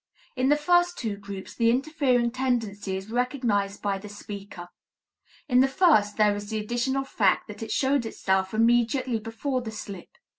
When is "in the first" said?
0.35-0.97, 5.47-6.17